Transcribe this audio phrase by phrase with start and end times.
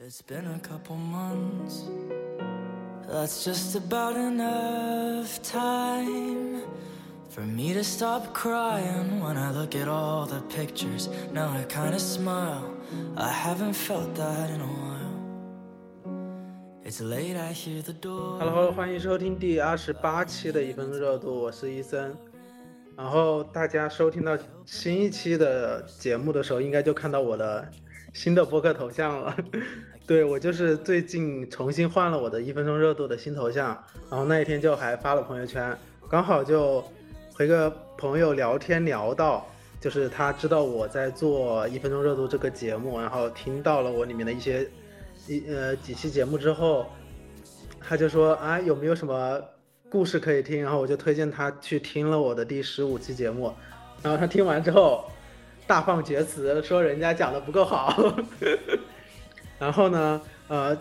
[0.00, 1.82] It's been a couple months.
[3.08, 6.62] That's just about enough time
[7.28, 11.08] for me to stop crying when I look at all the pictures.
[11.32, 12.76] Now I kinda smile.
[13.16, 15.18] I haven't felt that in a while.
[16.84, 18.38] It's late, I hear the door.
[18.38, 22.16] Hello，欢迎收听第二十八期的一分热度，我是伊森。
[22.96, 27.68] 然后大家收听到新一期的节目的时候，应该就看到我的
[28.12, 29.36] 新的播客头像了。
[30.06, 33.66] 对我就是最近重新换了我的一分钟热度的新头像，
[34.10, 35.76] 然后那一天就还发了朋友圈，
[36.08, 36.82] 刚好就
[37.34, 39.46] 和一个朋友聊天聊到，
[39.78, 44.66] 就是他知道我在做一分钟热度这个节目，然后听到了我里面的一些
[45.26, 46.86] 一呃几期节目之后，
[47.78, 49.38] 他就说啊有没有什么
[49.90, 53.52] 故事可以听，然后我就推荐他去听了我的第十五期节目，
[54.02, 55.04] 然后他听完之后
[55.68, 57.94] 大放厥词，说人家讲的不够好。
[59.60, 60.76] 然后呢，呃，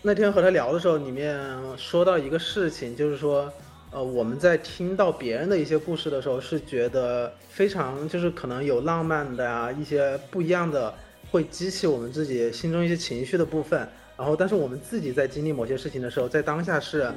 [0.00, 1.36] 那天和他聊的时候，里面
[1.76, 3.52] 说到一个事情，就是说，
[3.90, 10.94] 呃，我们在听到别人的一些故事的时候，是觉得非常就是可能有浪漫的啊，一些不一样的，
[11.32, 13.86] 会激起我们自己心中一些情绪的部分。
[14.16, 17.10] 然后，但是我们自己在经历某些事情的时候，在当下是，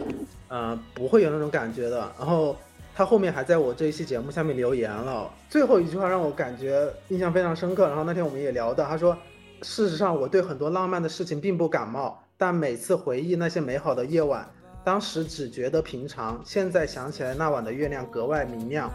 [0.47, 1.97] 呃，不会有那种感觉的。
[2.17, 2.55] 然后
[3.01, 7.87] 他后面还在我这一期节目下面留言了，最后一句话让我感觉印象非常深刻。
[7.87, 9.17] 然后那天我们也聊到，他说。
[9.63, 14.47] 事实上，我对很多浪漫的事情并不感冒，但每次回忆那些美好的夜晚，
[14.83, 18.91] 当时只觉得平常，现在想起来那晚的月亮格外明亮。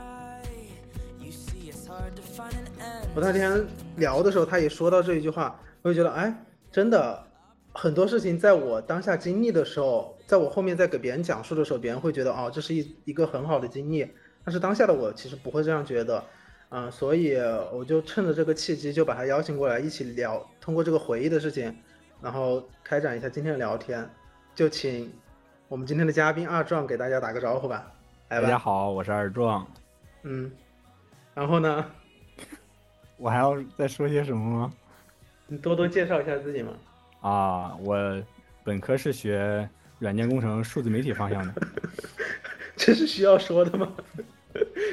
[3.12, 3.64] 我那天
[3.96, 6.32] 聊的时候，他也说到这一句话，我就觉得，哎，
[6.70, 7.25] 真的，
[7.76, 14.10] 很多事情在我当下经历的时候，在我后面在给别人讲述的时候，别人会觉得，哦，这是一一个很好的经历，
[14.42, 16.24] 但是当下的我其实不会这样觉得。
[16.70, 17.36] 嗯，所以
[17.72, 21.72] 我就趁着这个契机，就把他邀请过来一起聊，通过这个回忆的事情，
[22.20, 24.08] 然后开展一下今天的聊天。
[24.54, 25.12] 就请
[25.68, 27.92] 我们今天的嘉宾二壮给大家打个招呼吧。
[28.28, 29.64] 大家好，我是二壮。
[30.24, 30.50] 嗯，
[31.34, 31.84] 然后呢？
[33.18, 34.72] 我还要再说些什么吗？
[35.46, 36.72] 你多多介绍一下自己嘛。
[37.26, 38.22] 啊，我
[38.62, 41.52] 本科是学软件工程、数字媒体方向的。
[42.76, 43.92] 这是需要说的吗？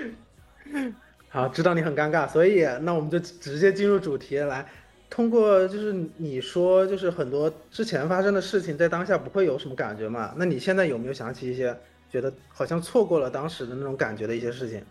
[1.29, 4.65] 好，知道你很尴尬，所以那我们就直接进入主题来。
[5.11, 10.33] 通过就是你说，就是很多之前发生的事情，在当下不会有什么感觉嘛？
[10.35, 11.77] 那你现在有没有想起一些
[12.09, 14.83] 觉得好像错过了当时的那种感觉的一些事情？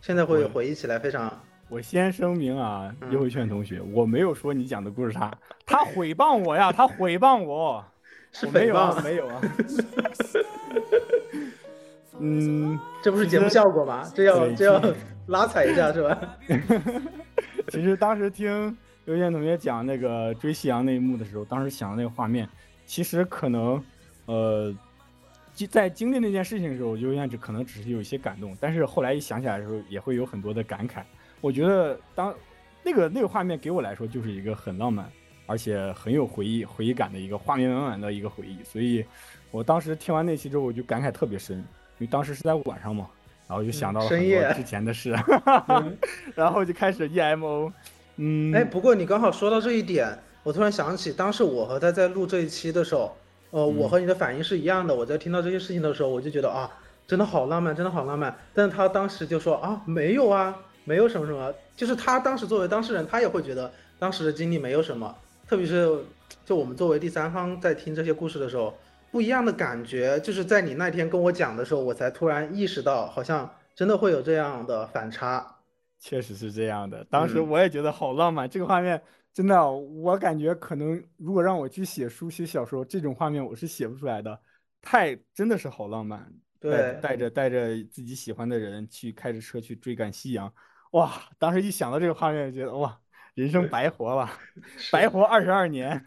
[0.00, 1.42] 现在会回忆起来非常……
[1.68, 5.32] 我先声明啊，优惠券同学，我没有说你讲的故事差，
[5.66, 7.84] 他诽谤我呀，他诽谤我，
[8.32, 9.40] 是诽谤没有啊？
[12.20, 14.08] 嗯，这不是节目效果吗？
[14.14, 14.80] 这要这要。
[15.28, 16.36] 拉踩一下是吧？
[17.68, 18.76] 其实当时听
[19.06, 22.46] 刘健同学讲那个追夕阳那一幕的时候，当时想的那个画面，
[22.84, 23.82] 其实可能，
[24.26, 24.70] 呃，
[25.70, 31.00] 在经历那件事情的时候，刘健只可能只是有一些感动，但是后来一想起来的时候，也会有很多的感慨。
[31.44, 32.34] 我觉得当
[32.82, 35.06] 那个那个画面给我来说，就是一个很浪漫，
[35.44, 38.64] 而且很有回忆回忆感的一个画面满满的一个回忆。
[38.64, 39.04] 所以
[39.50, 41.64] 我当时听完那期之后，我就感慨特别深，因
[41.98, 43.06] 为当时是在晚上嘛。
[43.46, 45.14] 然后就想到了很多之前的事，
[46.34, 47.70] 然后就开始 emo。
[48.16, 53.14] 嗯，哎，不过你刚好说到这一点，我突然想起，当时我和他在录这一期的时候，
[53.50, 54.94] 呃，我和你的反应是一样的。
[54.94, 56.70] 我在听到这些事情的时候，我就觉得啊，
[57.06, 58.34] 真的好浪漫，真的好浪漫。
[58.54, 65.14] 但是他当时就说啊，没有啊，没有什么什么，就是他当时作为当事人，他也会觉得当时的经历没有什么，
[65.48, 66.04] 特别是
[66.44, 68.72] 就我们作为第三方在听这些故事的时候。
[69.10, 75.56] 不一样的感觉，就是在你那天跟我讲的时候，我才突然意识到，好像真的会有这样的反差。
[76.00, 79.00] 确实是这样的，当时我也觉得好浪漫，这个画面
[79.32, 84.36] 真的，我感觉可能如果让我去写书写小说，这种画面我是写不出来的，
[84.82, 86.28] 太真的是好浪漫。
[86.58, 90.52] 对，带着带着自己喜欢的人去开着车去追赶夕阳，
[90.94, 91.12] 哇！
[91.38, 92.98] 当时一想到这个画面，觉得哇。
[93.34, 94.30] 人生白活了，
[94.92, 96.00] 白活二十二年，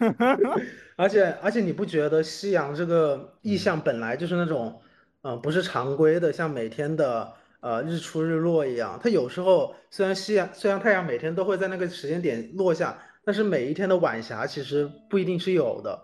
[0.96, 4.80] 而且而且你不觉得夕阳这个意象本来就是那种，
[5.24, 8.98] 嗯，不是常规的，像每天的呃日出日落一样。
[9.04, 16.00] 它有时候虽然夕阳虽然太阳每天都会在那个时间点落下，但是每一天的晚霞其实不一定是有的。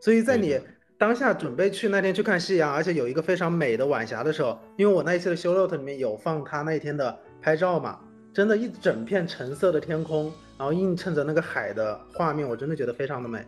[0.00, 0.60] 所以在你
[0.96, 7.98] 当下准备去那天去看夕阳，而且有一个非常美的晚霞的时候，因为我那一期的修 note 里面有放他那一天的拍照嘛，
[8.32, 10.32] 真的，一整片橙色的天空。
[10.58, 13.38] 然后映衬着那个海的画面，我真的觉得非常的美。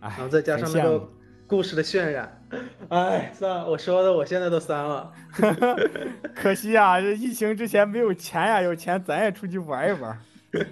[0.00, 1.08] 然后再加上那个
[1.46, 2.44] 故事的渲染，
[2.90, 5.12] 哎，算了，我说的我现在都酸了。
[6.34, 10.18] 可惜啊，这疫情之前没有钱呀，有钱咱也出去玩一玩。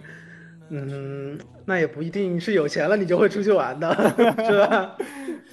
[0.70, 3.94] 嗯，那也不一定是有钱了你就会出去玩的，
[4.44, 4.96] 是吧？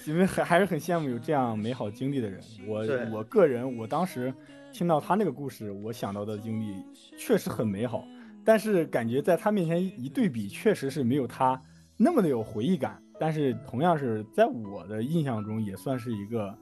[0.06, 2.40] 因为还还是很羡慕有这样美好经历的人。
[2.66, 4.34] 我我个人，我当时
[4.72, 6.84] 听到他那个故事，我想到的经历
[7.18, 8.04] 确实很美好，
[8.46, 11.62] 但是感觉在他面前一对比，确实是没有他
[11.98, 13.02] 那么的有回忆感。
[13.20, 16.56] 但是同样是在我的印象中，也算是一个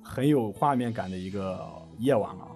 [0.00, 1.60] 很有画面感的一个
[1.98, 2.46] 夜晚了。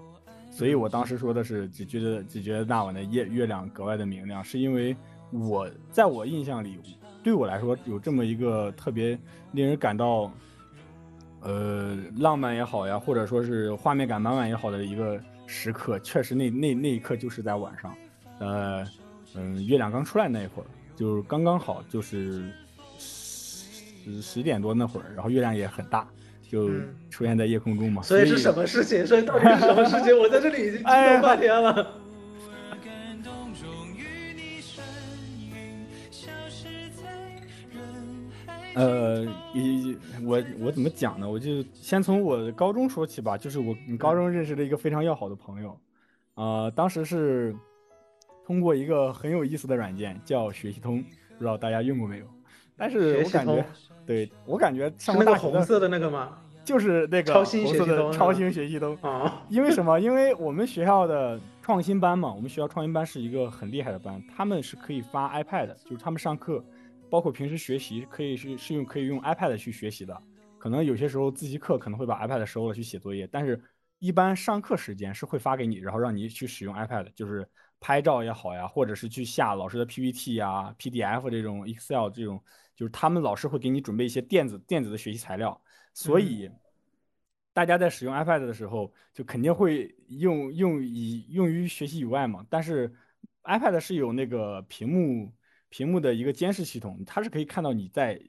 [0.50, 4.96] 所以我当时说的是，只觉得只觉得那晚的夜月亮格外的明亮，是因为
[5.32, 6.78] 我在我印象里，
[7.22, 9.18] 对我来说有这么一个特别
[9.50, 10.32] 令人感到，
[11.42, 17.94] 呃，浪漫也好呀，或者说是画面感满满也好的一个时刻，确实那那那一刻就是在晚上，
[18.40, 18.84] 呃，
[19.34, 22.50] 嗯，月亮刚出来那一会儿，就是刚刚好，就是
[22.98, 26.08] 十十点多那会儿，然后月亮也很大，
[26.50, 28.02] 就嗯出现在夜空中嘛。
[28.02, 29.06] 所以是什么事情？
[29.06, 30.16] 所以到底是什么事情？
[30.18, 31.72] 我在这里已经激哎动半天了。
[31.72, 31.86] 感
[38.78, 41.28] 呃，一我我怎么讲呢？
[41.28, 43.36] 我就先从我高中说起吧。
[43.36, 45.78] 就是我高中认识了一个非常要好的朋友，
[46.34, 47.54] 呃，当时是
[48.46, 51.02] 通过一个很有意思的软件叫学习通，
[51.36, 52.26] 不知道大家用过没有？
[52.76, 53.64] 但是我感觉，
[54.06, 56.38] 对我感觉是那个红色的那个吗？
[56.64, 58.96] 就是那个超色学习通超星学习通。
[59.00, 59.98] 啊， 因为什么？
[59.98, 66.62] 因为我们学校的创新班嘛，我们学校创新班是一个很厉害的班，他们是可以发 iPad，的就是他们上课，
[67.10, 70.22] 包括平时学习，可以是是用可以用 iPad 去学习的。
[70.58, 73.60] 可能有些时候自习课可能会把 iPad 收了去写作业，但是
[73.98, 77.48] 一般上课时间是会发给你，然后让你去使用 iPad，就是
[77.80, 82.42] 拍照也好呀，或者是去下老师的 PPT 呀、PDF 这种 Excel 这种，
[82.74, 85.60] 就是他们老师会给你准备一些电子电子的学习材料，
[85.92, 86.50] 所以。
[87.54, 92.46] 大家在使用 iPad 的时候，就肯定会用用以用于学习以外嘛。
[92.48, 92.94] 但是
[93.42, 95.32] iPad 是有那个屏幕
[95.68, 98.20] 屏幕的一个监视系统，它是可以看到你在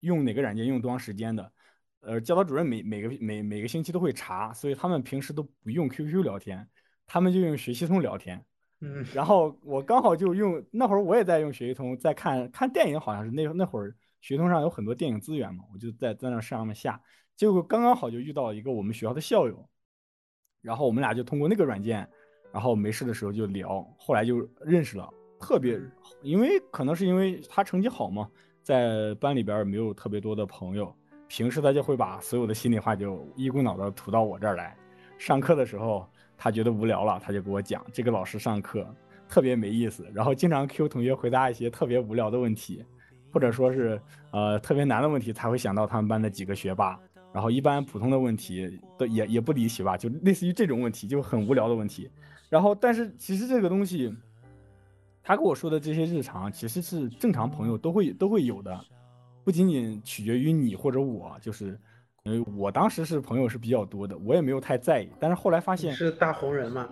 [0.00, 1.52] 用哪个软件用多长时间的。
[2.00, 6.66] 呃，教导主任每每个每每个星期都会查，所以他们平时都不用 QQ 聊天，
[7.06, 8.44] 他们就用学习通聊天。
[8.80, 13.90] 嗯，然后我刚好就用那会儿我也在用学习通，在看看电影，好像是那那会儿
[14.20, 17.02] 学习通上有很多电影资源嘛，我就在在那上面下，
[17.34, 19.68] 结果刚刚好就遇到一个我们学校的校友，
[20.62, 22.08] 然后我们俩就通过那个软件，
[22.52, 25.80] 然后没事的时候就聊，后来就认识了，特别
[26.22, 28.28] 因为可能是因为他成绩好嘛，
[28.62, 30.94] 在班里边没有特别多的朋友，
[31.26, 34.76] 平时他就会把所有的心里话就一股脑的吐到我这儿来，
[35.18, 36.06] 上课的时候。
[36.40, 38.86] 他觉得无聊了，他就给我讲这个老师上课
[39.28, 42.84] 特别没意思，然后经常 Q 同学回答一些特别无聊的问题，
[43.32, 44.00] 或者说是
[44.30, 46.96] 呃特别难的问题，才会想到他们班的几个学霸，
[47.32, 52.08] 然后一般普通的问题都也也不离奇吧，就类似于这种问题就很无聊的问题。
[52.48, 54.14] 然后但是其实这个东西，
[55.28, 58.80] 他跟我说的这些日常其实是正常朋友都会都会有的，
[59.44, 61.78] 不仅仅取决于你或者我，就是。
[62.24, 65.08] 因为我当时是朋友是比较多的，我也没有太在意。
[65.18, 66.86] 但是后来发现是大红人嘛，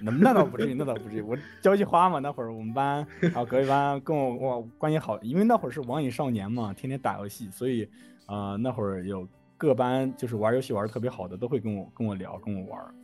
[0.00, 1.22] 那那倒不至于，那倒不至于。
[1.22, 7.82] 我交际花嘛，那会儿我们班然后隔壁班跟我我关系好，因为那会儿是网瘾少年嘛，天天打游戏，所以
[8.26, 12.94] 啊、呃、那会儿有各班就是玩游戏玩的特别好的，都会跟我跟我聊，跟我玩。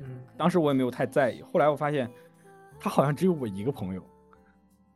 [0.00, 1.40] 嗯，当时我也没有太在意。
[1.40, 2.10] 后来我发现
[2.80, 4.02] 他好像只有我一个朋友，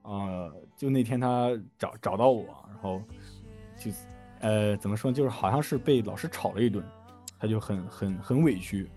[0.06, 3.02] 呃，就那天他找找到我，然后
[3.76, 3.90] 就。
[4.40, 5.10] 呃，怎么说？
[5.10, 6.84] 就是好像是被老师吵了一顿，
[7.40, 8.88] 他就很很很委屈，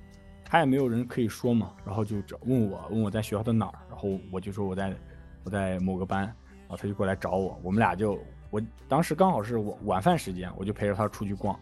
[0.43, 4.93] 他也没有人可以说嘛，然后就找问我，问我在学校的哪儿，然后我就说我在
[5.45, 8.19] 我在某个班，然后他就过来找我，我们俩就
[8.51, 11.57] 我当时刚好是晚晚饭时间，我就陪着他出去逛。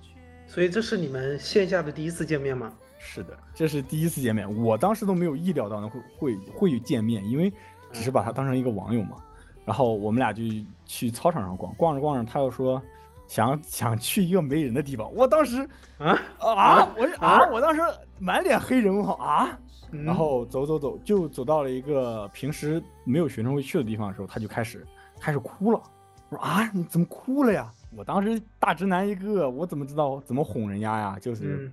[0.48, 2.74] 所以这是你们线下的第一次见面吗？
[2.98, 7.54] 是的，这是第一次见面，我当时都没有意料到会会会见面，因为
[7.94, 9.18] 只是把他当成一个网友嘛。
[9.68, 10.42] 然后我们俩就
[10.88, 12.82] 去操场上逛，逛着逛着，他又说。
[13.28, 15.58] 想 想去一个没人的地方，我当时
[15.98, 17.82] 啊啊，我啊，我当时
[18.20, 19.60] 满脸黑人问号啊，
[19.92, 24.88] 嗯、然后走走走，就走到了一个平时没有学生会去的地方的时候，他就开始
[25.20, 25.82] 开始哭了。
[26.30, 27.70] 我说啊，你怎么哭了呀？
[27.98, 31.18] 我当时大直男一个，我怎么知道怎么哄人家呀？
[31.20, 31.70] 就是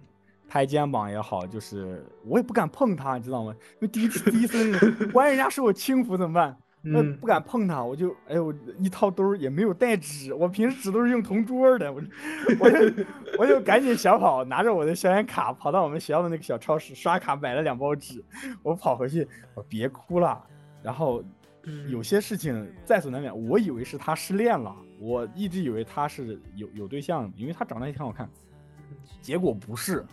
[0.49, 3.55] 拍肩膀也好，就是我也不敢碰他，你知道吗？
[3.75, 4.77] 因为第一次第一次，
[5.15, 6.57] 万一人家说我轻浮怎么办？
[6.93, 12.03] 我嗯不敢碰它，我就哎我一掏兜也没有带纸，我平时纸都是用同桌的，我
[12.61, 13.05] 我就
[13.39, 18.23] 我就赶紧小跑，拿着我的校园卡跑到我们学校的那个小超市刷卡买了两包纸，
[18.63, 20.45] 我跑回去，我别哭了。
[20.83, 21.25] 然后
[21.63, 28.29] 嗯有些事情在所难免，我以为是他失恋了，我一直以为他是有有对象的，因为他长得也挺好看，
[29.23, 30.05] 结果不是，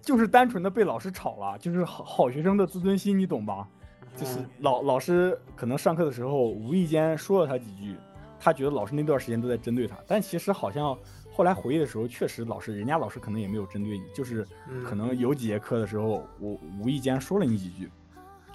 [0.00, 3.68] 就是单纯的被老师吵了，就是好好学生的自尊心，你懂吧？
[4.16, 7.96] 就是嗯老老师可能上课的时候无意间说了他几句，
[8.38, 10.96] 他觉得老师那段时间都在针对他，但其实好像
[11.32, 17.90] 后来回忆的时候，确实老师人家老师可能也没有针对你，就是嗯可能有几节课的时候，我无意间说了你几句，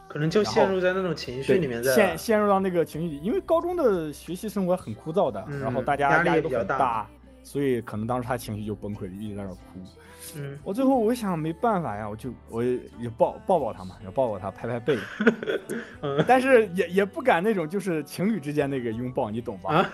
[0.07, 2.17] 可能就陷入在那种情绪，里面在陷。
[2.17, 7.09] 陷入到那个情绪里，因为高中的学习生活很枯燥的，嗯然后大家压力都也比较大很大，
[7.47, 9.57] 所以可能当时他情绪就崩溃了，一直在那哭。
[10.35, 14.97] 嗯，我最后我想没办法呀，我就我也也抱抱抱他嘛，也抱抱他，拍拍背，
[16.03, 19.75] 嗯但是也也不敢那种就是情侣之间那个拥抱，你懂吧？
[19.75, 19.89] 啊，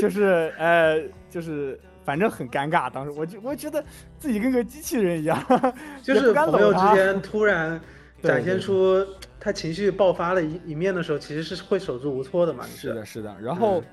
[0.00, 2.90] 就是呃，就是反正很尴尬。
[2.90, 3.84] 当时我就我觉得
[4.18, 5.38] 自己跟个机器人一样，
[6.02, 7.78] 就是朋友之间突然
[8.22, 9.06] 展现出
[9.38, 12.64] 他情绪爆发的一一面的时候，其实是会手足无措的嘛。
[12.64, 13.36] 是的，是的。
[13.38, 13.84] 然后，嗯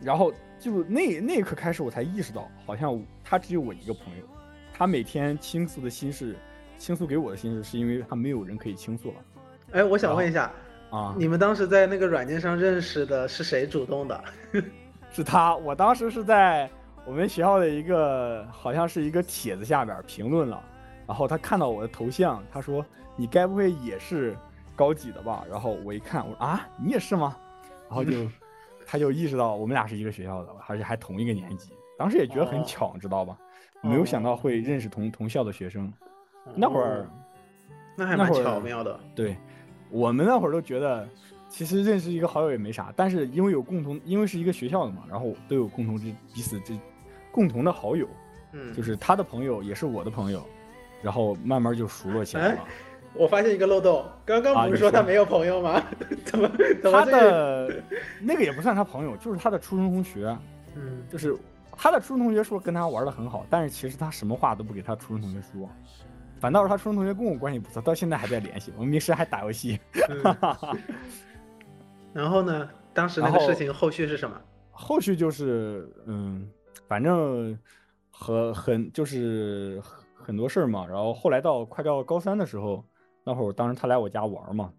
[0.00, 4.24] 然后就那那一刻开始，我才意识到，好像他只有我一个朋友。
[4.72, 6.36] 他每天倾诉的心事，
[6.76, 9.14] 倾诉给我的心事，是因为他没有人可以倾诉了
[9.72, 10.50] 哎，我想问一下，
[10.90, 11.14] 啊。
[11.18, 14.24] 你们当时在那个软件上认识的是谁主动的？
[15.10, 16.70] 是他，我当时是在
[17.06, 20.62] 我们学校的一个好像是一个帖子下边评论了，
[21.06, 22.84] 然后他看到我的头像，他说
[23.16, 24.36] 你该不会也是
[24.76, 25.44] 高几的吧？
[25.50, 27.36] 然后我一看，我说啊，你也是吗？
[27.88, 28.28] 然后就
[28.90, 33.36] 他就意识到我们俩是一个学校的，而且还同一个年级，当时也觉得很哦巧，知道吧？
[33.82, 35.92] 没有想到会认识同同校的学生，
[36.54, 37.06] 那会儿哦
[37.94, 38.98] 那还蛮巧妙的。
[39.14, 39.36] 对，
[39.90, 41.06] 我们那会儿都觉得，
[41.50, 46.74] 其实认识一个好友也没啥，但是因为有共同，因为是一个学校的嘛，然后都有共同之彼此之
[47.30, 48.08] 共同的好友，
[48.52, 50.42] 嗯，就是他的朋友也是我的朋友，
[51.02, 52.64] 然后慢慢就熟络起来了。
[53.18, 55.82] 我发现一个漏洞，刚刚不是说说他没有朋友吗？
[56.24, 56.48] 怎么
[56.82, 57.68] 怎么他这个？
[57.68, 57.82] 的
[58.20, 60.36] 那个也不算他朋友，就是他的初中同学，
[60.76, 61.36] 嗯，就是
[61.72, 65.68] 他的初中同学说跟他玩的很好，但是其实他什么话都不给他初中同学说，
[66.40, 69.78] 反倒是他初中同学跟我关系不错，到现在还在联系，我们平时还打游戏。
[70.08, 70.36] 嗯
[72.14, 72.68] 然后呢？
[72.94, 74.40] 当时那个事情后续是什么？
[74.72, 76.50] 后续就是，嗯，
[76.88, 77.56] 反正
[78.10, 80.84] 很很就是很很多事儿嘛。
[80.86, 82.82] 然后后来到快到高三的时候，
[83.28, 84.72] 那会儿当时他来我家玩嘛，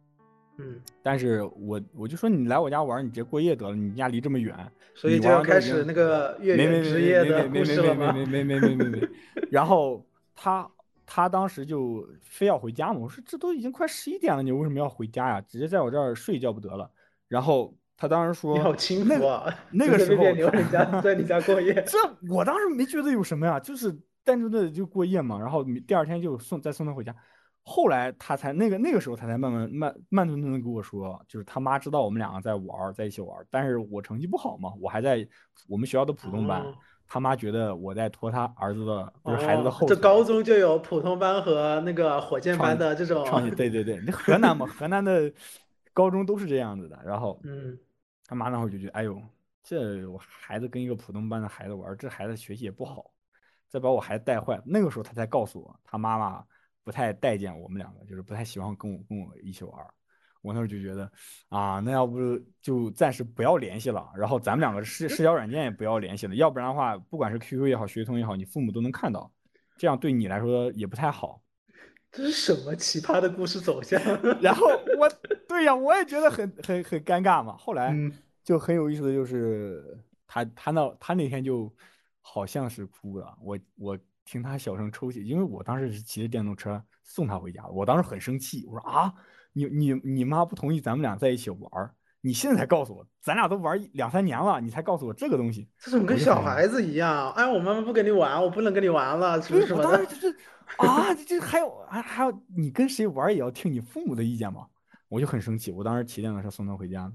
[0.58, 4.56] 嗯，但是我我就说你来我家玩，你直接过夜得了，你家离这么远，
[4.96, 8.12] 所以就要开始那个月圆没没没之夜的没没没故事了吗？
[8.12, 9.10] 没没没没没没没。
[9.51, 10.03] 然后
[10.36, 10.68] 他
[11.06, 15.39] 他当时就非要回家嘛，我说这都已经快十一点了，你为什么要回家呀？
[15.41, 16.89] 直接在我这儿睡一觉不得了。
[17.27, 19.56] 然后他当时说，你好轻那个浮啊！
[19.70, 21.72] 那 个时候留人家在你家过夜。
[21.86, 22.00] 这
[22.34, 27.15] 我当时没觉得有什么呀，就是单纯的就过夜嘛，然后第二天就送再送他回家。
[27.70, 35.26] 后来他才那个那个时候他才慢慢慢慢吞吞的跟我说，就是他妈知道我们两个在玩儿，在一起玩儿，但是我成绩不好嘛，我还在
[35.68, 36.74] 我们学校的普通班，哦
[37.12, 39.96] 他妈觉得我在拖他儿子的就是孩子的哦这后腿。
[39.98, 45.34] 高中就有普通班和那个火箭班的这种，创业，对对对，那河南嘛，河南的
[45.92, 47.00] 高中都是这样子的。
[47.04, 47.76] 然后 嗯，
[48.28, 49.20] 他妈那会儿就觉得，哎呦，
[49.64, 53.10] 这我孩子跟一个普通班的孩子玩，这孩子学习也不好，
[53.68, 54.62] 再把我孩子带坏。
[54.64, 56.44] 那个时候他才告诉我，他妈妈
[56.89, 59.93] 不太待见我们两个，就是不太喜欢跟我跟我一起玩儿。
[60.41, 61.12] 我那时候就觉得，
[61.50, 62.17] 啊，那要不
[62.63, 69.31] 就暂时不要联系了，然后咱们两个社社交软件也不要联系了，要不然的话，不管是 QQ 也好，学通也好，你父母都能看到，
[69.77, 71.43] 这样对你来说也不太好。
[72.12, 74.01] 这是什么奇葩的故事走向？
[74.41, 74.65] 然后
[74.98, 75.08] 我，
[75.48, 77.55] 对呀，我也觉得很很很尴尬嘛。
[77.55, 78.12] 后来嗯
[78.43, 81.72] 就很有意思的就是，他他那他那天就
[82.22, 84.00] 好像是哭了，我我
[84.30, 89.12] 听他小声抽泣，因为我当时是骑着电动车送他回家，我当时很生气，我说啊，
[89.54, 99.90] 你你你妈不同意咱们俩在一起玩儿，你现在才告诉我，咱俩都玩两三年了，你才告诉我这个东西，这怎么跟小孩子一样，哎，我妈妈不跟你玩，我不能跟你玩了，什么对，什么的。
[99.90, 100.38] 我当时 就是
[100.78, 104.68] 啊，这这还有还还有，你跟谁玩也要听你父母的意见吗？
[105.08, 107.12] 我就很生气，我当时骑电动车送他回家，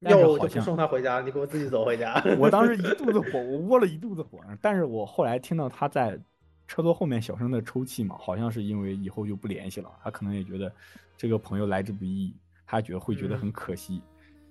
[0.00, 2.22] 要我就不好像送他回家，你给我自己走回家。
[2.38, 6.18] 我当时一肚子火，我窝了一肚子火，但是我后来听到他在
[6.66, 10.70] 车座后面小声的抽泣嘛，好像是因为以后就不联系了，他可能也觉得
[11.16, 12.34] 这个朋友来之不易，
[12.66, 14.02] 他觉得会觉得很可惜。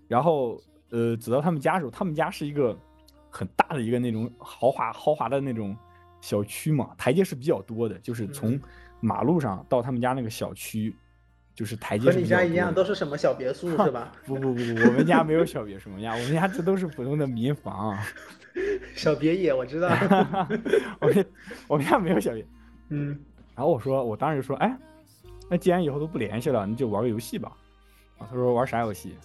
[0.07, 2.77] 然后呃，走到他们家的时候，他们家是一个
[3.29, 5.75] 很大的一个那种豪华豪华的那种
[6.21, 8.61] 小区嘛，台阶是比较多的，就是从嗯
[9.01, 10.95] 马路上到他们家那个小区，
[11.55, 14.11] 就是台阶和你家一样，都是什么小别墅 是吧？
[14.25, 17.91] 不不不不，我们家没有小别墅，我们家我们家这都是普通的民房。
[17.91, 18.05] 啊
[18.95, 19.89] 小别野，我知道。
[21.01, 21.25] 我们
[21.67, 22.45] 我们家没有小别。
[22.89, 23.17] 嗯，
[23.55, 24.77] 然后我说，我当时就说，哎，
[25.49, 27.51] 那既然以后都不联系了，那就玩个游戏吧。
[28.17, 29.15] 啊，他说玩啥游戏？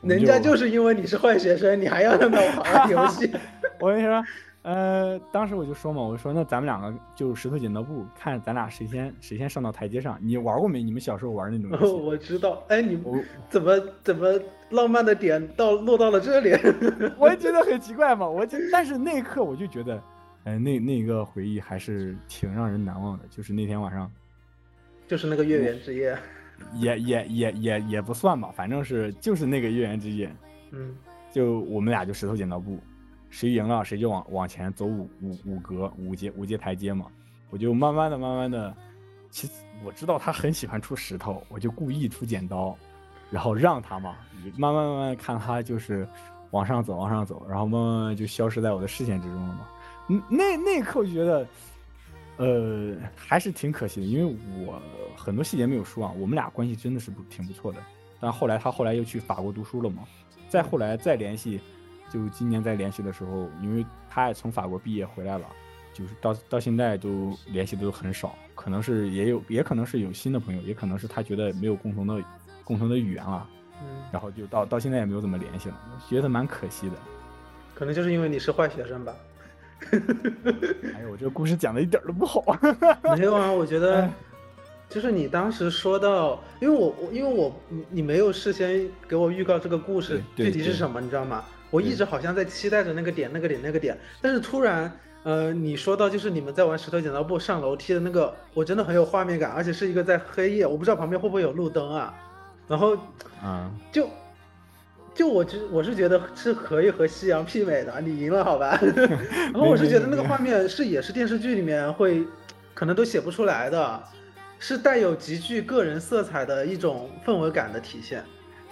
[0.00, 3.30] 人家就是因为你是坏学生，你还要让他玩游戏。
[3.78, 4.24] 我跟你说，
[4.62, 10.16] 呃，当时我就说嘛，我说那咱们两个就石头剪刀布，看咱俩谁先谁先上到台阶上。
[10.20, 10.82] 你玩过没？
[10.82, 11.92] 你们小时候玩那种游戏？
[12.00, 12.62] 我知道。
[12.68, 14.40] 哎，你我怎么怎么
[14.70, 16.52] 浪漫的点到落到了这里？
[17.18, 18.28] 我也觉得很奇怪嘛。
[18.28, 20.00] 我就但是那一刻我就觉得，
[20.44, 23.24] 哎，那那个回忆还是挺让人难忘的。
[23.30, 24.08] 就是那天晚上，
[25.08, 26.16] 就是那个月圆之夜，
[26.78, 30.32] 也也也也也不算吧，反正是就是那个月圆之夜，
[30.70, 30.94] 嗯，
[31.32, 32.78] 就我们俩就石头剪刀布，
[33.32, 37.06] 谁赢了谁就往往前走五五五格五阶五阶台阶嘛。
[37.48, 38.74] 我就慢慢的慢慢的，
[39.30, 42.76] 其实我知道他很喜欢出石头，我就故意出剪刀，
[43.30, 44.16] 然后让他嘛，
[44.56, 46.06] 慢慢慢慢看他就是
[46.50, 49.68] 往上走往上走，然后慢慢慢就消失在我的视线之中了嘛。
[50.08, 51.46] 嗯，那那一刻我就觉得，
[52.36, 54.36] 呃，还是挺可惜的，因为
[54.66, 54.80] 我
[55.16, 56.12] 很多细节没有说啊。
[56.18, 57.78] 我们俩关系真的是不挺不错的，
[58.20, 60.04] 但后来他后来又去法国读书了嘛，
[60.48, 61.60] 再后来再联系，
[62.12, 65.46] 就今年在联系的时候，因为他也从法国毕业回来了，
[65.94, 72.22] 就是到到现在都联系的都很少，可能是也有，也可能是有新的朋友，也可能是他觉得没有共同的
[72.64, 73.48] 共同的语言了，
[73.80, 76.96] 嗯，然后就到到现在也没有怎么联系了，觉得蛮可惜的。
[77.74, 79.14] 可能就是因为你是坏学生吧。
[79.90, 82.44] 哎呦，我这个故事讲的一点都不好。
[83.16, 84.10] 没有啊，我觉得哎
[84.88, 91.42] 就是你当时说到，因为我我因为我你你没有事先给我预告这个故事具体是什么，你知道吗？
[91.72, 94.92] 我一直好像在期待着那个点、那个点、那个点，但是突然，
[95.24, 102.14] 呃，你说到就是你们在玩石头剪刀布上楼梯的那个，我真的很有画面感，而且是一个在黑夜，我不知道旁边会不会有路灯啊，
[102.68, 102.96] 然后
[103.42, 104.08] 嗯，就。
[105.14, 108.80] 就我只我是觉得是可以和夕阳媲美的，你赢了好吧？
[109.52, 112.26] 然后我是觉得那个画面是也是电视剧里面会，
[112.72, 114.02] 可能都写不出来的，
[114.58, 118.24] 是带有极具个人色彩的一种氛围感的体现。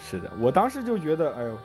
[0.02, 1.58] 是的，我当时就觉得，哎呦，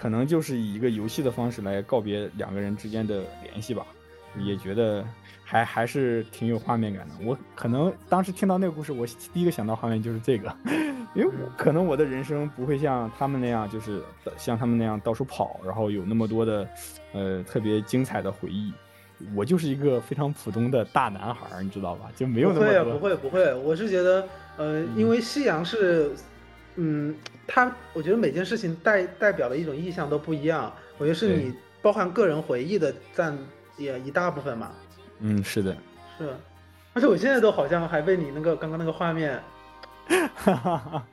[0.00, 3.84] 可能就是以一个游戏的方式来告别两个人之间的联系吧，
[4.38, 5.04] 也觉得
[5.44, 7.14] 还还是挺有画面感的。
[7.22, 10.50] 我可能当时听到那个故事，我第一个想到画面就是这个，
[11.14, 14.02] 因为我可能我的人生不会像他们那样，就是
[14.38, 16.68] 像他们那样到处跑，然后有那么多的，
[17.12, 18.72] 呃，特别精彩的回忆。
[19.34, 22.10] 我就是一个非常普通的大男孩儿，你知道吧？
[22.16, 22.98] 就没有那不会啊，么多。
[22.98, 26.10] 不会不会，我是觉得，呃，因为夕阳是，
[26.76, 27.14] 嗯，
[27.46, 33.36] 它我觉得每件事情代代表的一种意象都不一样，我觉得是你包含个人回忆的占
[33.76, 34.70] 也一大部分嘛。
[35.20, 35.76] 嗯，是的。
[36.18, 36.28] 是，
[36.92, 39.40] 而且我现在都好像还被你那个刚刚那个画面，
[40.34, 41.06] 哈哈哈，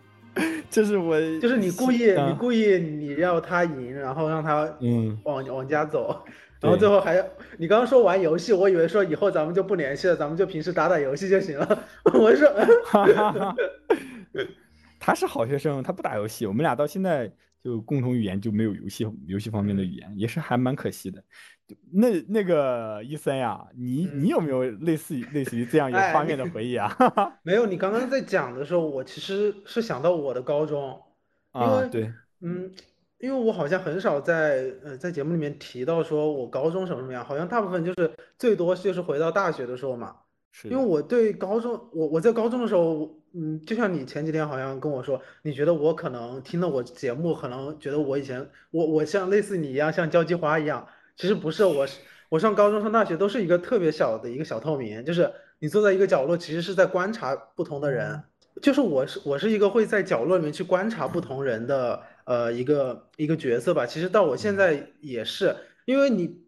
[0.69, 6.25] 就是我就是你故意、啊你故意你要他赢，然后让他嗯，往往家走，
[6.59, 7.25] 然后最后还要
[7.57, 11.83] 你刚刚说玩游戏，我以为说以后咱们就不联系了，咱们就平时打打游戏就行了。
[12.13, 12.49] 我说，
[12.85, 13.55] 哈哈哈，
[15.07, 17.31] 他是好学生，他不打游戏，我们俩到现在
[17.63, 21.23] 就共同语言就没有游戏游戏方面的语言，也是还蛮可惜的。
[21.65, 26.93] 就那那个伊森呀，你嗯你有没有类似于类似于这样有哎画面的 回忆啊？
[27.41, 31.01] 没有，你刚刚在讲的时候，我其实是想到我的高中，
[31.53, 32.69] 因啊，为对，嗯，
[33.19, 40.17] 因为我好像很少在呃在节目里面提到说我高中什么什么样，好像大部分就是最多就是回到大学的时候嘛。
[40.51, 58.23] 是，因为我对高中，我我在高中的时候，嗯，就像你前几天好像跟我说，你觉得我可能听了我节目，可能觉得我以前我我像类似你一样像交际花一样，其实不是，我是我上高中上大学都是一个特别小的一个小透明，就是你坐在一个角落，其实是在观察不同的人，
[58.61, 63.85] 就是我是我是一个会在角落里面去观察不同人的呃一个一个角色吧。
[63.85, 65.55] 其实到我现在也是，
[65.85, 66.43] 因为你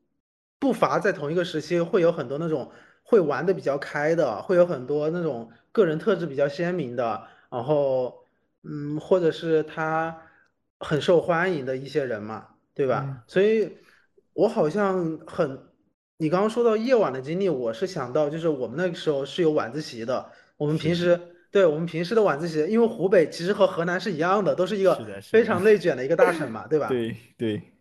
[0.60, 2.72] 不乏在同一个时期会有很多那种
[3.10, 8.24] 会玩的比较开的，会有很多那种个人特质比较鲜明的，然后
[8.62, 10.16] 嗯，或者是他
[10.80, 13.04] 很受欢迎的一些人嘛，对吧？
[13.08, 13.78] 嗯所以
[14.34, 15.58] 我好像很，
[16.18, 21.20] 你刚刚说到夜晚的经历，我是想到就是我们那个时候是有晚自习的，我们平时
[21.50, 26.88] 对我们平时的晚自习，因为湖北其实和河南是一样的，都是一个非常内卷的一个大省嘛，对吧？
[26.88, 27.74] 对对，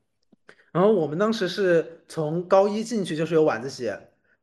[0.73, 3.93] 然后我们当时是从高一进去就是有晚自习，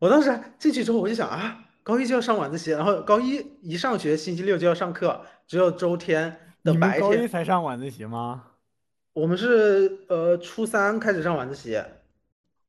[0.06, 7.02] 我当时进去之后我就想啊，高一就要上晚自习，然后高一一上学星期六就要上课，只有周天的白天。
[7.02, 8.44] 高一才上晚自习吗？
[9.14, 11.82] 我们是呃初三开始上晚自习，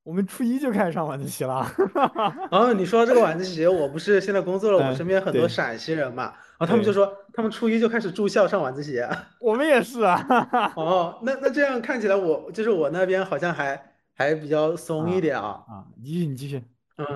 [0.02, 1.70] 我们初一就开始上晚自习了。
[2.50, 9.02] 然后你说这个晚自习，我不是现在工作了，我嗯身边很多陕西人嘛，然后他们就说他们初一就开始住校上晚自习。
[9.40, 10.72] 我们也是啊。
[10.74, 15.64] 哦，那那这样看起来我就是我那边好像还还比较松一点啊。
[15.68, 16.62] 啊，你继续，你继续。
[16.96, 17.06] 嗯，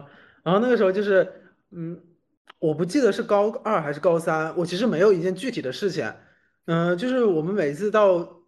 [0.42, 1.26] 然后那个时候就是，
[1.70, 2.00] 嗯，
[2.58, 6.12] 我不记得是高二还是高三，我其实没有一件具体的事情，
[6.66, 8.42] 嗯、就是我们每次到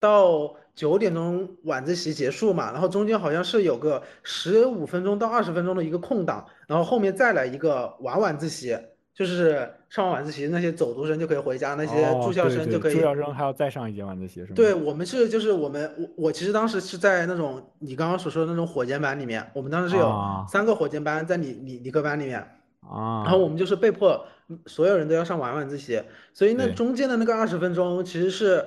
[0.00, 8.76] 到九点钟晚自习结束嘛，然后中间好像是有个十五分钟到二十分钟的一个空档，然后后面再来一个晚晚自习，
[9.18, 12.94] 就是上完晚自习那些走读生就可以回家，那些哦住校生就可以。
[12.94, 14.52] 住校生还要再上一节晚自习是吗？
[14.54, 22.38] 对我们是就是我们我我其实当时是在那种你刚刚所说的那种火箭班里面，我们当时是有啊三个火箭班在理理理科班里面，
[22.88, 26.00] 啊，然后我们就是被迫嗯所有人都要上晚晚自习，
[26.32, 28.64] 所以那中间的那个二十分钟其实是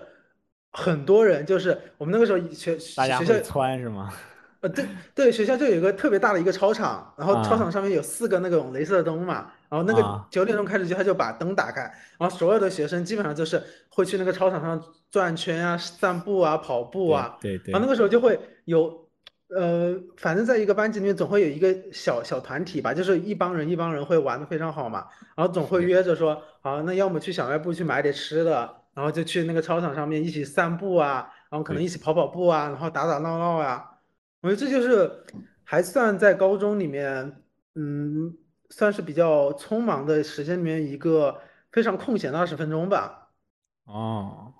[0.74, 4.12] 很多人，就是我们那个时候学大家学校会窜是吗？
[4.60, 4.86] 呃对
[5.16, 10.28] 对学校就有一个特别大的一个操场，然后操啊场上面有四个那种镭射灯嘛，然后那个啊。
[10.30, 11.82] 九点钟开始就他就把灯打开，
[12.20, 19.10] 然后所有的学生基本上就是会去那个操场上转圈啊、散步啊、跑步啊，对对然后那个时候就会有，
[19.48, 33.90] 呃，反正在一个班级里面总会有一个小小团体吧，就是一帮人一帮人会玩的非常好嘛，然后总会约着说，好，那要么去小卖部去买点吃的，然后就去那个操场上面一起散步啊，然后可能一起跑跑步啊，然后打打闹闹啊，
[34.42, 35.10] 我觉得这就是
[35.64, 37.42] 还算在高中里面，
[37.76, 38.34] 嗯，
[38.72, 41.40] 算是比较匆忙的时间里面一个
[41.72, 43.30] 非常空闲的二十分钟吧。
[43.86, 44.52] 哦，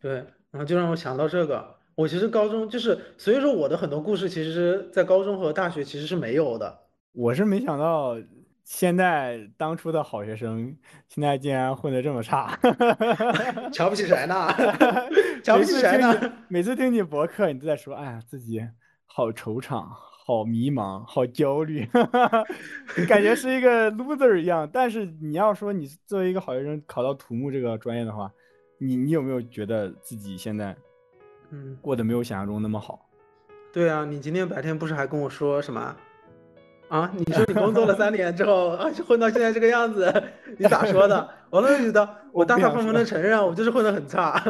[0.00, 0.16] 对，
[0.50, 1.76] 然后就让我想到这个。
[1.94, 6.86] 我其实高中就是，所以说我的很多故事，其实在高中和大学其实是没有的。
[7.12, 8.16] 我是没想到
[8.64, 10.76] 现在当初的好学生，
[11.08, 12.58] 现在竟然混得这么差。
[13.70, 14.48] 瞧不起谁呢？
[15.44, 16.32] 瞧不起谁呢？
[16.48, 18.66] 每次听你博客，你都在说，哎呀，自己
[19.04, 19.86] 好惆怅，
[20.22, 21.88] 好迷茫，好焦虑，
[23.08, 24.68] 感觉是一个 loser 一样。
[24.72, 28.30] 但是你要说你作为一个好学生考到土木这个专业的话，
[28.78, 30.76] 你你有没有觉得自己现在
[31.50, 33.08] 嗯，过得没有想象中那么好？
[33.72, 35.96] 对啊，你今天白天不是还跟我说什么？
[36.88, 40.12] 啊，你说你工作了三 年之后啊，就混到现在这个样子，
[40.58, 41.28] 你咋说的？
[41.48, 44.42] 我当时觉得我大大方方的承认，我就是混得很差。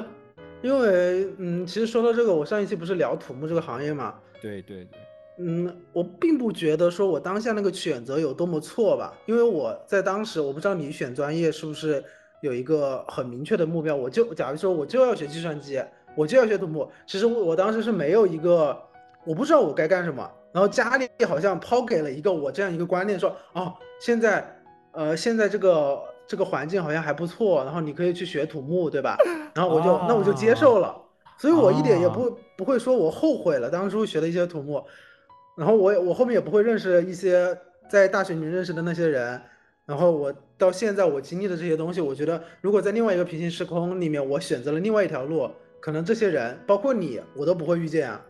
[0.62, 4.98] 因为，嗯，其实说到这个，我上一期不是聊土木这个行业嘛，对对对，
[5.38, 12.04] 嗯，我并不觉得说我当下那个选择有多么错吧，因为我在当时，我不知道你选专业是不是
[12.42, 15.82] 有一个很明确的目标，我就假如说我就要学计算机，
[16.14, 18.76] 我就要学土木，其实我我当时是没有一个，
[19.24, 24.60] 我不知道我该干什么，然后家里好像抛给了一个我这样一个观念，说哦，现在，
[24.92, 29.16] 呃，现在这个这个环境好像还不错，然后你可以去学土木，对吧？
[29.54, 30.94] 然后我就那我就接受了。
[31.38, 34.84] 所以我一点也不不会说我后悔了当初学的一些土木，
[35.60, 37.54] 然后我也我后面也不会认识一些
[37.86, 39.38] 在大学里面认识的那些人，
[39.84, 48.24] 然后我到现在我经历的这些东西，我觉得如果在另外一个平行时空里面，我选择了另外一条路，可能这些人包括你，我都不会遇见啊。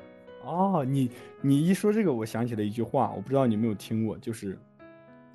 [0.45, 1.09] 哦，你
[1.41, 4.59] 你一说这个，我想起了一句话，我不知道你有没有听过，就是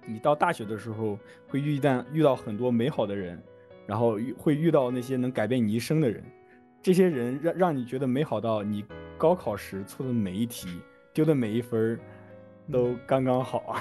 [0.05, 3.41] 你到大学的时候会遇到遇到很多美好的人，
[3.87, 6.21] 然后会遇到那些能改变你一生的人，
[6.81, 8.83] 这些人让让你觉得美好到你
[9.17, 10.67] 高考时错的每一题、
[11.15, 11.97] 丢的每一分儿
[12.69, 13.73] 都刚刚好。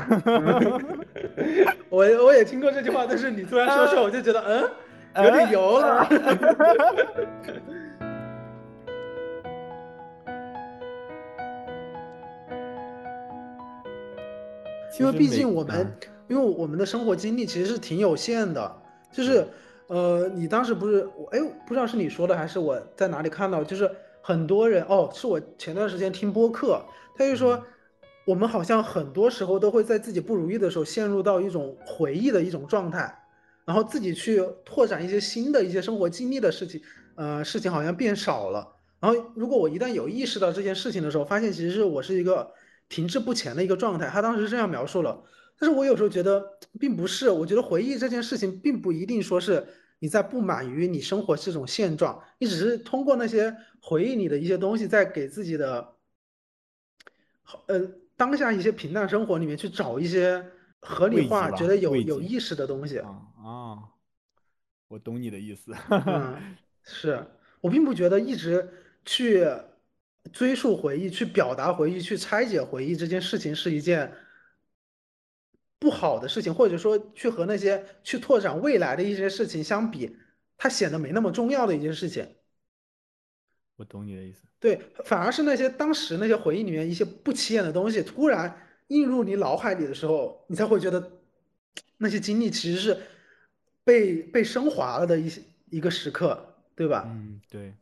[1.90, 5.80] 我我也听过这句话，但是你突然说出来，我就觉得嗯，有点油。
[5.80, 6.06] 了。
[15.00, 15.92] 因为毕竟我们，
[16.28, 18.76] 因为我们的生活经历其实是挺有限的，
[19.10, 19.44] 就是，
[19.88, 23.90] 呃，你当时不是我，哎，不知道是你说的还是我在哪里看到，就是
[24.26, 26.82] 很多人，哦，是我前段时间听播客，
[27.14, 27.62] 他就说，
[28.26, 33.14] 我们好像很多时候都会在自己不如意的时候陷入到一种回忆的一种状态，
[33.66, 36.80] 然后自己去拓展一些新的一些生活经历的事情，
[37.16, 38.66] 呃，事情好像变少了。
[38.98, 42.50] 然后如果我一旦有意识到这件事情的时候，发现其实是我是一个。
[42.86, 45.24] 停滞不前的一个状态，他当时是这样描述了，
[45.58, 46.44] 但是我有时候觉得
[46.78, 49.66] 并不是，我觉得回忆这件事情并不一定说是
[49.98, 55.94] 你在不满于你生活这种现状，你只是通过那些回忆你的一些东西，在给自己的，
[57.66, 57.80] 呃
[58.16, 60.44] 当下一些平淡生活里面去找一些
[60.80, 62.98] 合理化、觉得有有意识的东西。
[62.98, 63.78] 啊啊，
[64.88, 65.74] 我懂你的意思。
[65.90, 67.26] 嗯，是
[67.60, 68.68] 我并不觉得一直
[69.04, 69.46] 去。
[70.32, 74.10] 追溯回忆、去表达回忆、去拆解回忆这件事情是一件
[75.84, 80.16] 不好的事情，或者说去和那些去拓展未来的一些事情相比，
[80.56, 82.26] 它显得没那么重要的一件事情。
[83.76, 84.44] 我懂你的意思。
[84.58, 91.12] 对，反而是那些当时那些回忆里面一些不起眼的东西，突然映入你脑海里的时候，你才会觉得
[91.98, 92.98] 那些经历其实是
[93.84, 97.04] 被被升华了的一些一个时刻，对吧？
[97.06, 97.74] 嗯，对。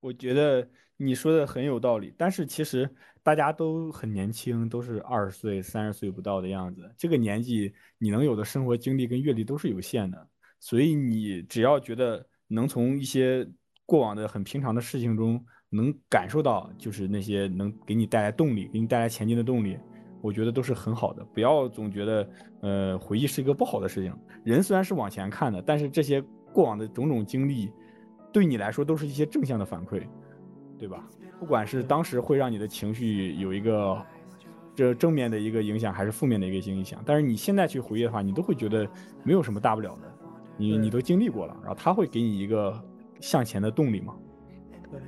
[0.00, 2.88] 我觉得你说的很有道理，但是其实
[3.28, 6.90] 大家都很年轻，都是二十岁、三十岁不到的样子。
[6.96, 10.26] 这个年纪，你能有的生活经历跟阅历都是有限的，
[10.58, 13.46] 所以你只要觉得能从一些
[13.84, 19.78] 过往的很平常的事情中，能感受到就是那些能给你带来动力、给你带来前进的动力，
[20.22, 21.22] 我觉得都是很好的。
[21.34, 22.30] 不要总觉得，
[22.62, 24.16] 呃，回忆是一个不好的事情。
[24.42, 26.18] 人虽然是往前看的，但是这些
[26.50, 27.70] 过往的种种经历，
[28.32, 30.02] 对你来说都是一些正向的反馈，
[30.78, 31.04] 对吧？
[31.40, 34.00] 不管是当时会让你的情绪有一个
[34.74, 38.88] 这正面的一个影响，还是负面的一个影响，但是你现在去回忆的话，你都会觉得
[39.22, 40.12] 没有什么大不了的。
[40.56, 42.76] 你你都经历过了，然后他会给你一个
[43.20, 44.14] 向前的动力嘛？
[44.90, 45.00] 对。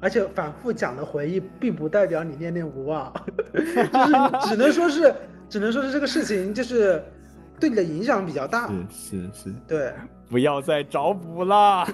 [0.00, 3.12] 而且反复讲的回忆，并不代表你念念不忘，
[3.52, 5.14] 就是只能说是，
[5.48, 7.02] 只能说是这个事情就是
[7.58, 8.68] 对你的影响比较大。
[8.88, 9.54] 是是是。
[9.66, 9.92] 对。
[10.32, 11.84] 不要再找补了。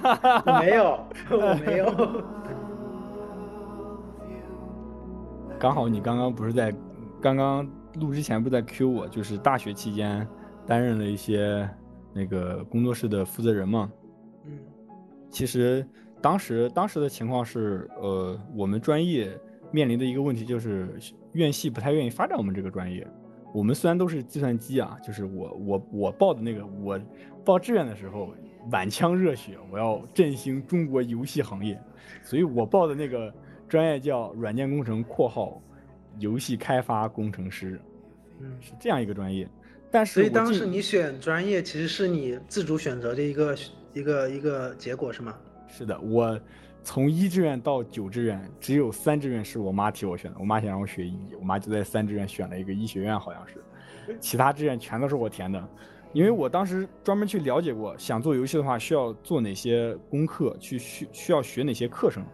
[0.46, 2.22] 我没有，我没有。
[5.58, 6.72] 刚好你刚刚不是在
[7.20, 10.24] 刚刚录之前不是在 Q 我，就是大学期间
[10.64, 11.68] 担任了一些
[12.12, 13.90] 那个工作室的负责人嘛。
[14.44, 14.56] 嗯，
[15.32, 15.84] 其实
[16.22, 19.36] 当时当时的情况是，呃，我们专业
[19.72, 20.96] 面临的一个问题就是
[21.32, 23.04] 院系不太愿意发展我们这个专业。
[23.58, 27.00] 我们虽然都是计算机啊，就是我我我报的那个我
[27.44, 28.32] 报志愿的时候
[28.70, 31.80] 满腔热血，我要振兴中国游戏行业，
[32.22, 33.32] 所以我报的那个。
[33.68, 35.60] 专业叫软件工程（括号
[36.18, 37.78] 游戏开发工程师），
[38.40, 39.46] 嗯，是这样一个专业。
[39.90, 43.54] 但是，所以当时你选专业其实是你自主选择的一个
[43.92, 45.36] 一个一个结果是吗？
[45.68, 46.40] 是的，我
[46.82, 50.38] 从一志愿到九志愿，只有三志愿是我妈替我选的。
[50.40, 53.62] 我妈想让我学医，我妈就在三志愿选了一个医学院，好像是。
[54.20, 55.62] 其他志愿全都是我填的，
[56.14, 62.24] 因为我当时专门去了解过，想做游戏的话需要做哪些功课，去需需要学哪些课程。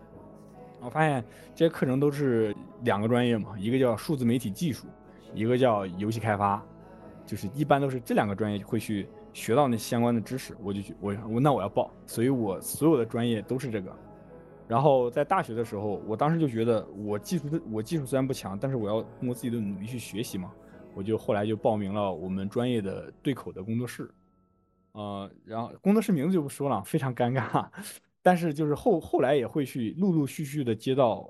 [0.81, 4.87] 我发现这些课程都是两个专业嘛，一个叫数字媒体技术，
[5.35, 6.65] 一个叫游戏开发，
[7.27, 10.55] 就是一般都是这两个专业会去学到那相关的知识。
[10.63, 13.91] 我就去我我那我要报，所以我所有的专业都是这个。
[14.67, 20.53] 然后在大学的时候，我当时就觉得我技术我技术虽然不强，但是我要通过自己的努力去学习嘛，
[20.95, 24.11] 我就后来就报名了我们专业的对口的工作室，
[24.93, 27.69] 呃，然后工作室名字就不说了，非常尴尬。
[28.23, 31.29] 但是就是后后来也会去陆陆续续的接到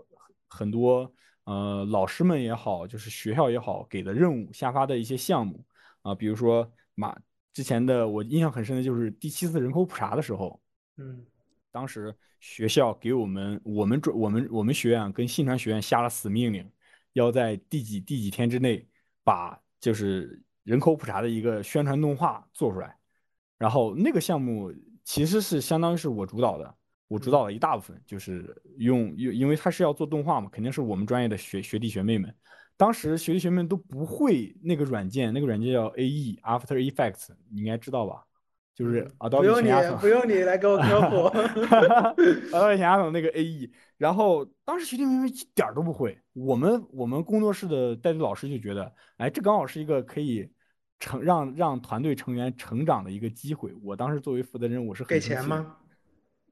[0.48, 5.64] 很多呃老师们也好，就是学校也好给的任务下发的一些项目。
[6.02, 7.16] 啊，比如说马
[7.52, 10.60] 之前的我印象很深的就是第七次人口普查的时候，
[10.98, 11.24] 嗯，
[11.74, 16.70] 当时学校给我们我们准我们我们学院跟信传学院下了死命令，
[17.14, 18.87] 要在第几第几天之内
[19.24, 22.96] 把就是人口普查的一个宣传动画做出来，
[23.58, 26.74] 然后那个项目其实是相当于是我主导的。
[27.08, 32.34] 我主导了一大部分，就是用用，因为他是要做动画嘛，肯定是我们专业的学学弟学妹们。
[32.76, 38.24] 当时学弟学妹都不会那个软件，那个软件叫 A E After Effects，你应该知道吧？
[38.74, 41.30] 就是啊，不用你，不用你来给我科普。
[42.50, 46.18] Adobe 前那个 A E，然后当时学弟妹妹一点都不会。
[46.32, 50.50] 我们我们工作室的带队老师就觉得，哎，这刚好是一个可以
[50.98, 53.72] 成让让团队成员成长的一个机会。
[53.80, 55.76] 我当时作为负责人，我是给钱吗？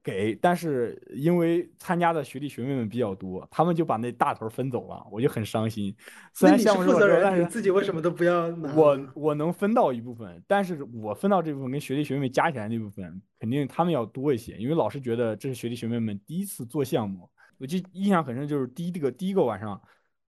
[0.03, 5.95] 给，但是因为参加的学弟学妹们比较多，他们就把那大头分走了，我就很伤心。
[6.33, 8.75] 虽然项目负责人，但是自己为什么都不要拿？
[8.75, 17.29] 我我能分到一部分，但是我分到这部分跟学弟学妹加起来那部分，肯定他们要多一些，因为老师觉得这是学弟学妹们第一次做项目。
[17.57, 19.81] 我就印象很深，就是第一个第一个晚上，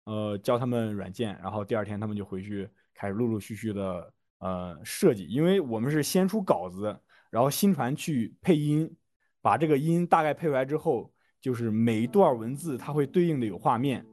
[0.04, 6.94] 呃，教他们软件，然后第二天他们就回去开始陆陆续续的呃设计，因为我们是先出稿子，
[7.30, 8.94] 然后新传去配音。
[9.42, 14.06] 把这个音大概配出来之后，就是每一段文字它会对应的有画面。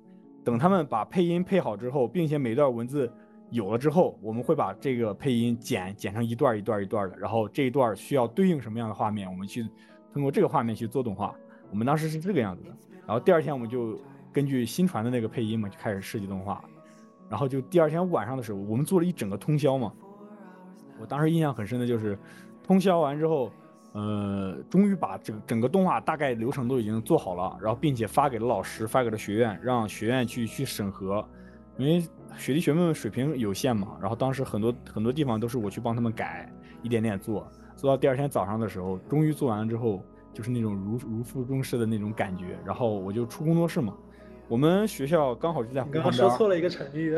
[0.44, 3.12] 等他们把配音配好之后，并且每段文字
[3.52, 7.18] 有了之后，我们会把这个配音剪剪成一段一段一段的。
[7.20, 9.64] 然后这一段需要对应什么样的画面，我们去
[10.12, 11.36] 通过这个画面去做动画。
[11.70, 12.70] 我们当时是这个样子的。
[13.06, 14.00] 然后第二天我们就
[14.34, 16.64] 根据新传的那个配音嘛，就开始设计动画。
[17.30, 19.94] 然后就第二天晚上的时候，我们做了一整个通宵嘛。
[21.00, 22.18] 我当时印象很深的就是
[22.64, 23.52] 通宵完之后。
[23.94, 31.26] 呃，终于把这个整个动画大概流程都已经做好了，然后并且发给了老师，发给了学院，让学院去去审核。
[31.78, 32.02] 因为
[32.38, 42.60] 学弟学妹们水平有限嘛，然后当时很多很多地方都是我去帮他们改，一点点做，做到第二天早上的时候，终于做完了之后，就是那种如如负重视的那种感觉。
[42.66, 43.94] 然后我就出工作室嘛，
[44.50, 45.82] 我们学校刚好就在。
[45.86, 47.18] 刚刚说错了一个成语。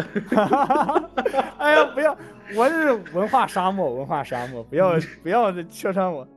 [1.58, 2.16] 哎呀，不要，
[2.56, 6.28] 我是文化沙漠，文化沙漠，不要 不要戳穿我。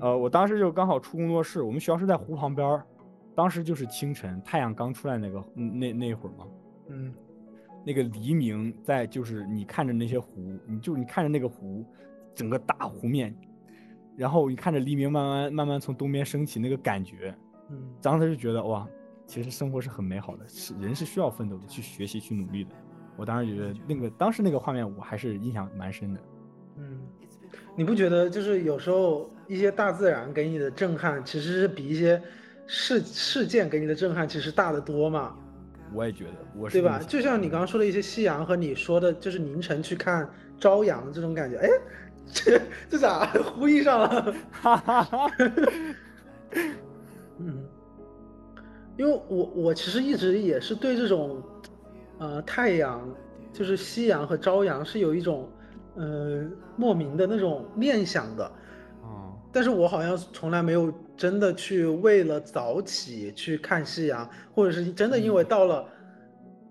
[0.00, 2.86] 呃，我当时就刚好出工作室，我们学校是在湖旁边儿，
[3.34, 6.46] 当时就是清晨，太阳刚出来那个那那会儿嘛，
[6.88, 7.12] 嗯，
[7.84, 11.84] 那个黎明在就是你看着那些湖，你就你看着那个湖，
[12.34, 13.36] 整个大湖面，
[14.16, 17.36] 然后你看着黎明慢慢慢慢从东边升起，那个感觉，
[17.70, 18.88] 嗯，当时就觉得哇，
[19.26, 22.70] 其实生活是很美好的，是人是需要奋斗的，去学习去努力的。
[23.16, 26.20] 我当时觉得那个当时那个画面我还是印象蛮深的。
[26.76, 27.00] 嗯，
[27.76, 32.20] 你不觉得就是有时候一些大自然给你的震撼，其实是比一些
[32.66, 35.34] 事事件给你的震撼其实大得多吗？
[35.92, 36.98] 我也觉得，我是对吧？
[37.06, 41.68] 就像你刚刚说的一些夕阳和你说的，就是凌晨去看朝阳的这种感觉，哎，
[42.32, 44.34] 这这咋 呼应上了？
[44.50, 45.30] 哈哈哈，
[47.38, 47.64] 嗯，
[48.96, 51.42] 因为我我其实一直也是对这种，
[52.18, 53.08] 呃，太阳
[53.52, 55.48] 就是夕阳和朝阳是有一种，
[55.96, 56.44] 呃，
[56.76, 58.44] 莫名的那种念想的，
[59.02, 65.86] 哦，但是我好像从来没有真的去为了早起去看夕阳，或者是真的因为到了，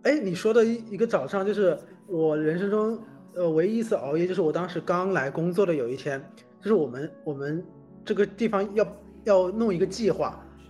[0.04, 3.00] 哎，你说的一一个早上，就是我人生中
[3.36, 6.22] 呃唯一一次熬夜，就是我当时刚来工作的有一天，
[6.62, 7.64] 就是我们我们
[8.04, 8.88] 这个地方要
[9.24, 10.28] 要弄一个计划，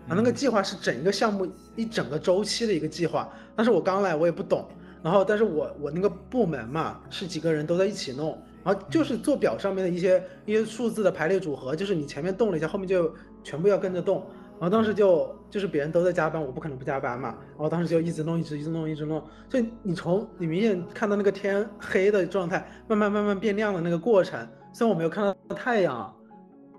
[0.08, 0.34] 啊，那个嗯。
[0.34, 4.68] 计划是整一个项目一整个周期的一个计划，但是我刚来我也不懂，
[5.04, 13.14] 然后但是我我那个部门嘛是几个人都在一起弄，然后就是做表上面的一些一些数字的排列组合，就是你前面动了一下，后面就
[13.44, 14.26] 全部要跟着动。
[14.60, 17.36] 然后当时就就是别人都在加班，我不可能不加班嘛。
[17.50, 19.22] 然后当时就一直弄，一直一直弄，一直弄。
[19.50, 26.16] 所以你从你明显看到那个天黑的状态，慢慢慢慢变亮的那个过程，虽然我没有看到太阳，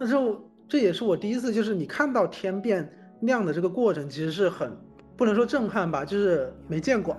[0.00, 0.16] 但是
[0.66, 4.74] 这也是我第一次，就是你看到天变亮的这个过程，其实是很
[5.14, 7.14] 不能说震撼吧，就是没见过。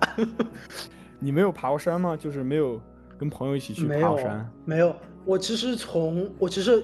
[1.18, 2.16] 你没有爬过山吗？
[2.16, 2.80] 就是没有
[3.18, 4.50] 跟朋友一起去爬过山？
[4.64, 6.82] 没有，我其实从我其实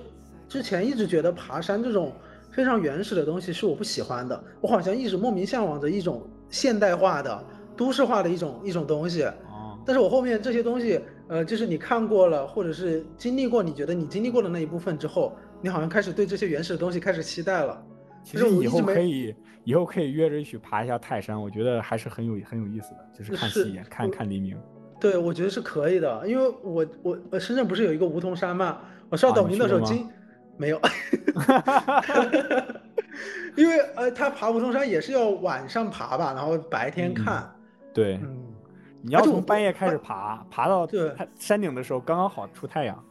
[0.48, 2.12] 之前一直觉得爬山这种
[2.50, 7.44] 非常原始的东西是我不喜欢的，我好像一直莫名向往着一种现代化的、
[7.76, 9.24] 都市化的一种一种东西。
[9.24, 17.82] 哦，但是我后面这些东西，呃，就是你看过了，或者是经历过，你觉得你经历过的那一部分之后，你好像开始对这些原始的东西开始期待了。
[18.22, 24.56] 其实以后可以，以后可以约着一起爬一下泰山，我觉得还是很有很有意思的，就是看是夕阳，看看黎明。
[25.00, 30.08] 对，我觉得是可以的，因为我我我深圳不是有一个梧桐山嘛，我刷啊抖音的时候经、
[30.56, 30.80] 没有，
[33.56, 37.52] 因为呃他爬梧桐山也是要晚上爬吧，然后白天嗯看，
[37.92, 38.44] 对，嗯，
[39.02, 43.04] 你要从半夜开始爬，爬到对山顶的时候刚刚好出太阳。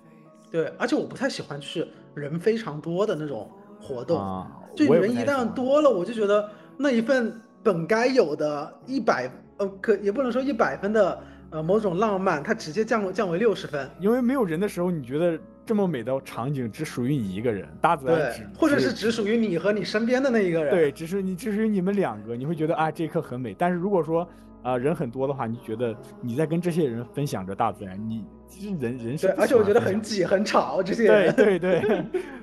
[0.50, 3.50] 对，而且我不太喜欢就是人非常多的那种
[3.82, 4.48] 活动，啊。
[4.74, 13.90] 就人一旦多了，我就觉得那一份本该有的一百呃可也不能说一百分的呃某种浪漫，它直接降降为六十分。
[14.00, 20.74] 因为没有人的时候，你觉得这么美的场景只属于你一个人，大自然对只，或者是只属于你和你身边的那一个人。
[20.74, 23.54] 对，只是你只属于你们两个，你会觉得啊这一刻很美。
[23.58, 24.26] 但是如果说
[24.64, 31.36] 啊、人很多的话，你觉得你在跟这些人分享着大自然，你其实人人是对，而且我觉得很挤很吵，这些人。
[31.36, 31.82] 对对，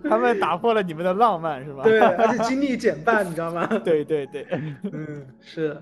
[0.03, 1.83] 他们打破了你们的浪漫是吧？
[1.85, 3.67] 对，而且精力减半，你知道吗？
[3.85, 4.47] 对 对对，
[4.93, 5.81] 嗯，是。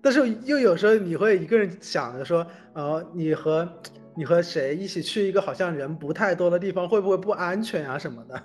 [0.00, 3.68] 但是又有时候你会一个人想着说，呃，你和
[4.16, 8.36] 你和谁一起去一个好像人不太多的地方，会不会不安全啊什么的，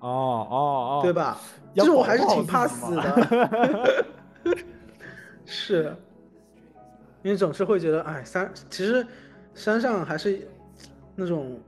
[0.00, 0.08] 哦
[0.50, 1.12] 哦哦，对？
[1.12, 1.38] 吧？
[1.74, 4.04] 要就是我还是挺怕死的。
[5.48, 5.94] 是，
[7.26, 9.04] 因为总是会觉得，哎，山其实
[9.52, 10.46] 山上还是
[11.16, 11.58] 那种，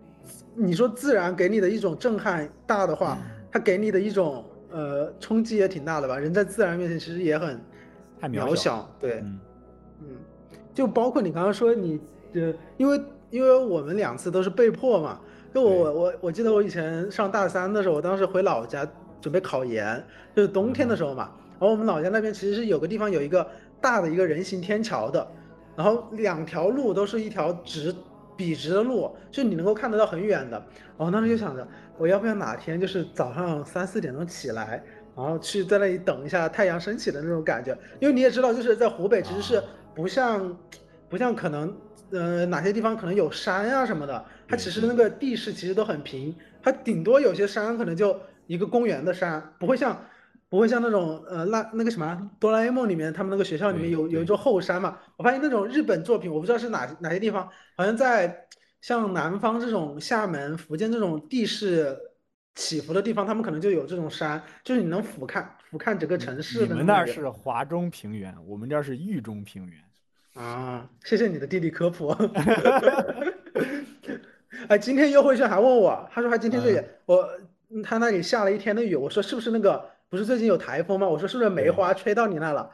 [0.55, 3.19] 你说自然给你的一种震撼大的话，
[3.51, 6.17] 它给你的一种呃冲击也挺大的吧。
[6.17, 7.61] 人在自然面前其实也很
[8.21, 9.41] 太渺渺小，对，嗯
[10.03, 10.07] 嗯，
[10.73, 12.01] 就包括你刚刚说你，
[12.35, 15.19] 呃，因为因为我们两次都是被迫嘛，
[15.53, 18.89] 就我对我我记得我以前上大三的时候，我当时回老家
[19.21, 20.01] 准备考研，
[20.37, 23.45] 就是冬天的时候嘛，然后我们老家那边其实是有个地方有一个
[23.81, 25.27] 大的一个人行天桥的，
[25.79, 27.95] 然后两条路都是一条直
[28.37, 30.61] 笔直的路，就你能够看得到很远的。
[30.97, 31.65] 然后当时就想着，
[31.97, 34.83] 我要不要哪天就是早上三四点钟起来，
[35.17, 39.63] 然后去在那里等一下太阳升起的那种感觉，因为你也知道，就是在湖北其实是
[39.95, 40.59] 不像，
[41.09, 41.73] 不像可能
[42.11, 49.97] 呃哪些地方可能有山啊什么的，它其实那个地势其实都很平，它顶多有些山可能就一个公园的山，不会像
[50.49, 58.47] 不会像那种呃那那个什么哆啦 A 梦里面他们那个学校里面有有一座后山嘛，我发现那种日本作品，我不知道是哪哪些地方，好像在
[58.81, 61.97] 像南方这种厦门、福建这种地势
[62.55, 70.43] 起伏的地方，他们可能就有这种山，就是你能俯瞰俯瞰整个城市的你们那是华中平原，我们这儿是豫中平原。
[70.43, 72.09] 啊，谢谢你的地理科普。
[74.69, 77.29] 哎，今天优惠券还问我，他说他今天这里、我
[77.71, 81.07] 嗯他那里下了一天的雨，我说是不是那个不是最近有台风吗？
[81.07, 82.71] 我说是不是梅花吹到你那了？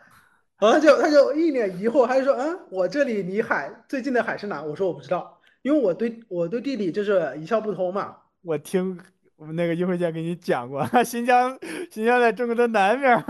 [0.61, 4.63] 然后他就他就一脸疑惑，他就说嗯，我这里离海最近的海是哪？
[4.63, 8.17] 我说我不知道，因为我对我对地理就是一窍不通嘛。
[8.43, 8.99] 我听
[9.37, 11.59] 我们那个一会见给你讲过，新疆
[11.91, 13.21] 新疆在中国的南边儿，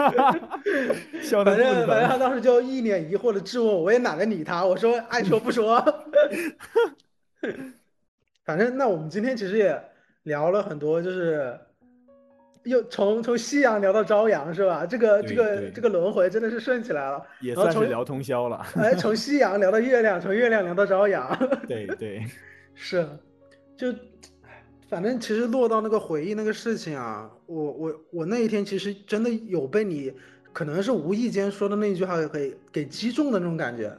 [1.22, 5.82] 笑的反正反正他当时就一脸疑惑的质问我，我也懒得理他，我说爱说不说。
[8.44, 9.82] 反正那我们今天其实也
[10.24, 11.58] 聊了很多，就是
[12.64, 14.84] 又从从夕阳聊到朝阳是吧？
[14.86, 17.22] 这个这个这个轮回真的是顺起来了。
[17.40, 18.64] 也算是聊通宵了。
[18.76, 21.36] 哎，从夕阳聊到月亮，从月亮聊到朝阳，
[21.68, 22.24] 对对，
[22.74, 23.06] 是，
[23.76, 23.94] 就
[24.88, 30.12] 反正其实落到那个回忆那个事情啊，我我我那一天其实真的有被你
[30.52, 33.92] 可能是无意间说的那句话给给击中的那种感觉，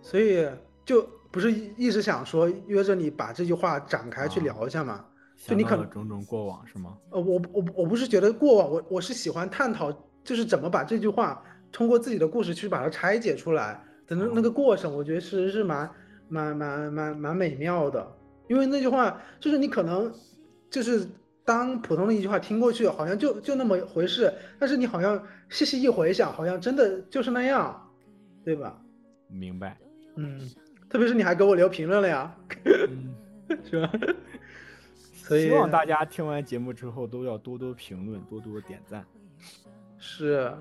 [0.00, 0.48] 所以
[0.84, 5.04] 就不是一一直想说约着你把这句话展开去啊聊一下嘛。
[5.44, 6.96] 就你可能了种种过往是吗？
[7.10, 15.90] 呃，我我我不是觉得过往，我我是喜欢探讨，就是怎么把这句话通过自己的故事去把它拆解出来的那那个过程，我觉得其实是蛮
[16.28, 18.06] 蛮蛮蛮蛮美妙的。
[18.48, 20.12] 因为那句话就是你可能
[20.70, 21.06] 就是
[21.44, 27.90] 当普通的一句话听过去，好像就就那么回事，但是你好像细细一回想，好像真的就是那样，
[28.44, 28.78] 对吧？
[29.28, 29.76] 明白。
[30.16, 30.38] 嗯，
[30.90, 32.36] 特别是你还给我留评论了呀，
[32.66, 33.14] 嗯，
[33.64, 33.90] 是吧？
[35.28, 39.04] 所以希望大家听完节目之后都要多多评论，多多点赞。
[39.98, 40.52] 是，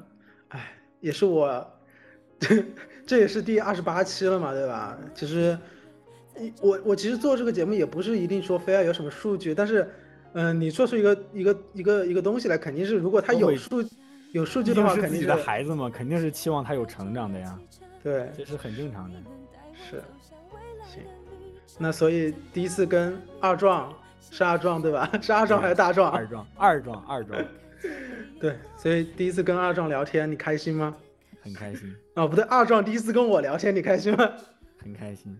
[0.49, 1.67] 哎，也是我，
[2.39, 2.63] 这
[3.05, 4.97] 这也是第二十八期了嘛，对吧？
[5.15, 5.57] 其实，
[6.61, 9.89] 我我其实做这个节目也不是一定说非要有什么数据，但是，
[10.33, 13.83] 嗯、你做出一个一个一个一个东西来，肯定是如果他有数
[14.31, 17.59] 有数据的话，肯定是自己的孩子嘛，肯定是期望他有成长的呀，
[18.03, 19.19] 对，这是很正常的。
[19.73, 20.03] 是，
[20.87, 21.03] 行。
[21.79, 23.91] 那所以第一次跟二壮
[24.31, 25.07] 是二壮对吧？
[25.21, 26.11] 是二壮还是大壮？
[26.11, 27.39] 二壮，二壮，二壮，
[28.39, 30.95] 对，所以第一次跟二壮聊天，你开心吗？
[31.43, 34.31] 很开心， 哦，不对，二壮第一次跟我聊天，你开心吗？
[34.81, 35.37] 很开心，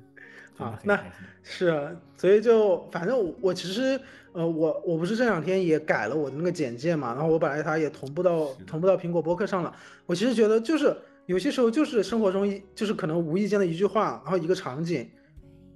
[0.58, 1.00] 啊那。
[1.44, 4.00] 是啊，所以就反正我我其实
[4.34, 9.76] 呃我我不是这两天也改了我的那个简介嘛，然后我本来它也同步到同步到苹果播客上了。
[10.06, 15.10] 我其实觉得就是有些时候就是生活中一就是可能无意间的一句话，然后一个场景，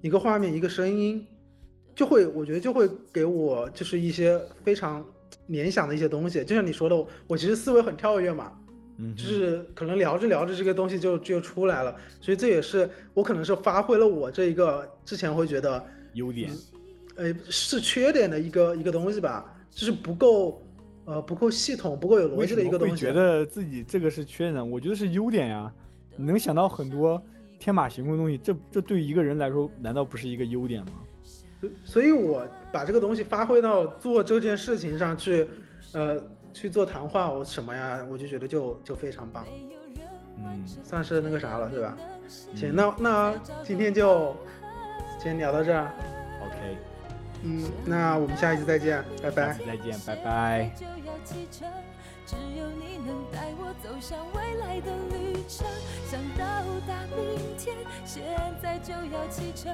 [0.01, 1.25] 一个画面，一个声音，
[1.95, 5.03] 就会我觉得就会给我就是一些非常
[5.47, 6.43] 联想的一些东西。
[6.43, 8.51] 就像你说的，我其实思维很跳跃嘛，
[8.97, 15.83] 嗯，就是可能聊着聊着这个东西就就出来了，所以这也是我可能是发挥了我这一个之前会觉得。
[16.15, 16.49] 优点，
[17.17, 20.65] 呃，是缺点的一个一个东西吧，就是不够，
[21.03, 22.95] 呃，不够系统，不够有逻辑的一个东西。
[22.95, 24.71] 觉得自己这个是缺点？
[24.71, 25.69] 我觉得是优点呀。
[26.15, 27.21] 你能想到很多
[27.59, 30.93] 天马行空的东西，这这对于一个人来说，难道不是一个优点吗？
[31.83, 35.47] 所以我把这个东西发挥到做这件事情上去，
[35.93, 36.21] 呃，
[36.53, 39.45] 去做谈话，我什么呀，我就觉得就就非常棒，
[40.37, 41.97] 嗯，算是那个啥了，对吧？
[42.27, 44.35] 行，嗯那那今天就
[45.19, 45.91] 先聊到这儿
[46.45, 46.77] ，OK，
[47.43, 49.65] 嗯，那我们下一期再见，拜下拜次。
[49.65, 50.71] 再见，拜拜。
[50.75, 51.67] 就要启程，
[52.25, 55.65] 只有你能带我走向未来的旅程。
[56.05, 56.45] 想到
[56.87, 57.75] 达明天，
[58.05, 58.23] 现
[58.61, 59.73] 在就要启程。